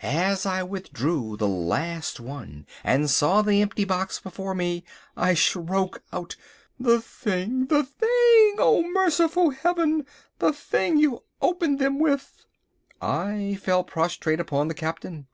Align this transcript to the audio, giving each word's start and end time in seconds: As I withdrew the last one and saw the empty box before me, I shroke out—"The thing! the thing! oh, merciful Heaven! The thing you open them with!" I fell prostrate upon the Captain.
As 0.00 0.46
I 0.46 0.62
withdrew 0.62 1.36
the 1.36 1.46
last 1.46 2.18
one 2.18 2.64
and 2.82 3.10
saw 3.10 3.42
the 3.42 3.60
empty 3.60 3.84
box 3.84 4.18
before 4.18 4.54
me, 4.54 4.84
I 5.18 5.34
shroke 5.34 6.00
out—"The 6.14 7.02
thing! 7.02 7.66
the 7.66 7.84
thing! 7.84 8.56
oh, 8.58 8.90
merciful 8.90 9.50
Heaven! 9.50 10.06
The 10.38 10.54
thing 10.54 10.96
you 10.96 11.24
open 11.42 11.76
them 11.76 11.98
with!" 11.98 12.46
I 13.02 13.58
fell 13.60 13.84
prostrate 13.84 14.40
upon 14.40 14.68
the 14.68 14.74
Captain. 14.74 15.26